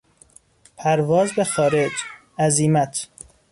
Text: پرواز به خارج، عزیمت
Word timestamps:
پرواز 0.77 1.31
به 1.31 1.43
خارج، 1.43 1.91
عزیمت 2.39 3.07